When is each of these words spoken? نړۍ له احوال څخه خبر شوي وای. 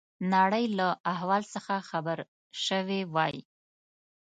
نړۍ 0.33 0.65
له 0.79 0.87
احوال 1.13 1.43
څخه 1.53 1.75
خبر 1.89 2.17
شوي 2.65 3.01
وای. 3.13 3.35